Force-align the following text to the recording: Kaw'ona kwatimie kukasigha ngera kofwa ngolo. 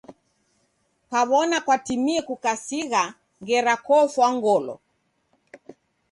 Kaw'ona 1.11 1.57
kwatimie 1.65 2.19
kukasigha 2.27 3.03
ngera 3.41 3.73
kofwa 3.85 4.27
ngolo. 4.35 4.75